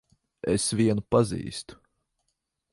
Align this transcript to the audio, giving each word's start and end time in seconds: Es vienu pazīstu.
Es 0.53 0.63
vienu 0.79 1.05
pazīstu. 1.17 1.81